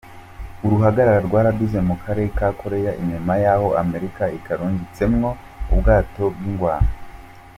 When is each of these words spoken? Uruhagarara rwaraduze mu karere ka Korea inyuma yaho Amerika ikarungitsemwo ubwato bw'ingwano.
Uruhagarara 0.65 1.19
rwaraduze 1.27 1.79
mu 1.87 1.95
karere 2.03 2.27
ka 2.37 2.49
Korea 2.59 2.91
inyuma 3.01 3.33
yaho 3.43 3.67
Amerika 3.83 4.23
ikarungitsemwo 4.37 5.29
ubwato 5.73 6.23
bw'ingwano. 6.35 6.89